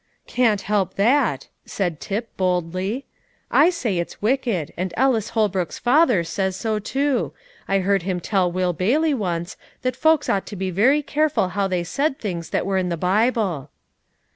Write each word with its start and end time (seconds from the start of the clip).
"Can't 0.25 0.61
help 0.61 0.95
that," 0.95 1.47
said 1.63 1.99
Tip 1.99 2.35
boldly; 2.35 3.05
"I 3.51 3.69
say 3.69 3.99
it's 3.99 4.19
wicked, 4.19 4.73
and 4.75 4.95
Ellis 4.97 5.29
Holbrook's 5.37 5.77
father 5.77 6.23
says 6.23 6.55
so 6.55 6.79
too. 6.79 7.33
I 7.67 7.81
heard 7.81 8.01
him 8.01 8.19
tell 8.19 8.51
Will 8.51 8.73
Bailey 8.73 9.13
once 9.13 9.57
that 9.83 9.95
folks 9.95 10.27
ought 10.27 10.47
to 10.47 10.55
be 10.55 10.71
very 10.71 11.03
careful 11.03 11.49
how 11.49 11.67
they 11.67 11.83
said 11.83 12.17
things 12.17 12.49
that 12.49 12.65
were 12.65 12.79
in 12.79 12.89
the 12.89 12.97
Bible.' 12.97 13.69